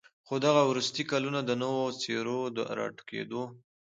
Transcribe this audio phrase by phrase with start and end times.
[0.25, 3.43] خو دغه وروستي كلونه د نوو څېرو د راټوكېدو